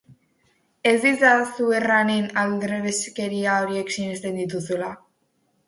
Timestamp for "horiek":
3.67-3.95